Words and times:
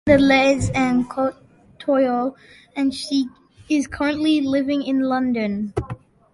She 0.07 0.17
lived 0.17 0.23
in 0.23 0.29
Leeds 0.29 0.69
and 0.73 1.05
Kyoto 1.79 2.35
and 2.75 2.91
she 2.91 3.27
is 3.69 3.85
currently 3.85 4.41
living 4.41 4.81
in 4.81 5.01
London. 5.01 5.75